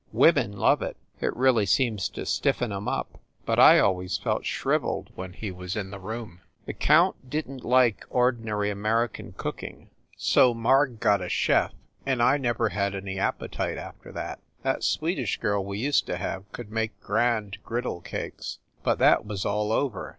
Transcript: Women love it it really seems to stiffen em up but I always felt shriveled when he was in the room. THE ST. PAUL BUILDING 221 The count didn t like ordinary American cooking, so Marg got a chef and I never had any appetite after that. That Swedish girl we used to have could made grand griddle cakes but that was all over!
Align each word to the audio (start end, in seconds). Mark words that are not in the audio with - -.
Women 0.13 0.53
love 0.53 0.81
it 0.81 0.97
it 1.19 1.35
really 1.35 1.67
seems 1.67 2.09
to 2.09 2.25
stiffen 2.25 2.71
em 2.71 2.87
up 2.87 3.21
but 3.45 3.59
I 3.59 3.77
always 3.77 4.17
felt 4.17 4.47
shriveled 4.47 5.11
when 5.13 5.31
he 5.31 5.51
was 5.51 5.75
in 5.75 5.91
the 5.91 5.99
room. 5.99 6.41
THE 6.65 6.73
ST. 6.73 6.79
PAUL 6.87 7.15
BUILDING 7.19 7.59
221 7.59 7.59
The 7.59 7.59
count 7.59 7.59
didn 7.59 7.59
t 7.59 7.67
like 7.67 8.05
ordinary 8.09 8.71
American 8.71 9.33
cooking, 9.33 9.91
so 10.17 10.55
Marg 10.55 10.99
got 10.99 11.21
a 11.21 11.29
chef 11.29 11.73
and 12.03 12.23
I 12.23 12.37
never 12.37 12.69
had 12.69 12.95
any 12.95 13.19
appetite 13.19 13.77
after 13.77 14.11
that. 14.13 14.39
That 14.63 14.83
Swedish 14.83 15.37
girl 15.39 15.63
we 15.63 15.77
used 15.77 16.07
to 16.07 16.17
have 16.17 16.51
could 16.51 16.71
made 16.71 16.99
grand 16.99 17.59
griddle 17.63 18.01
cakes 18.01 18.57
but 18.81 18.97
that 18.97 19.27
was 19.27 19.45
all 19.45 19.71
over! 19.71 20.09